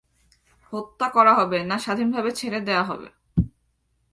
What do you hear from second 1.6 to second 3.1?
না স্বাধীনভাবে ছেড়ে দেয়া হবে?